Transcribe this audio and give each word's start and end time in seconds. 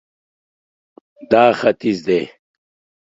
دا 1.31 1.45
ختیځ 1.59 1.97
دی 2.07 2.21